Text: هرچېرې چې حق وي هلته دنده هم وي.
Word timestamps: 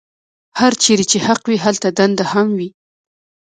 هرچېرې 0.59 1.05
چې 1.11 1.17
حق 1.27 1.41
وي 1.49 1.57
هلته 1.65 1.87
دنده 1.97 2.25
هم 2.31 2.47
وي. 2.57 2.69